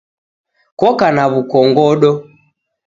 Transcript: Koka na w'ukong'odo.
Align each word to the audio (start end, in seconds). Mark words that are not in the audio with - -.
Koka 0.79 1.07
na 1.15 1.23
w'ukong'odo. 1.31 2.11